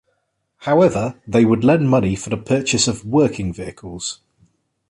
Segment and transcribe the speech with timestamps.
[0.61, 4.19] However, they would lend money for the purchase of "working" vehicles.